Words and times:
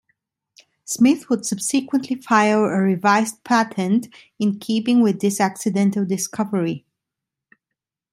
Smith 0.83 1.29
would 1.29 1.45
subsequently 1.45 2.15
file 2.15 2.63
a 2.63 2.79
revised 2.81 3.43
patent 3.43 4.07
in 4.39 4.57
keeping 4.57 4.99
with 5.03 5.21
this 5.21 5.39
accidental 5.39 6.03
discovery. 6.03 6.87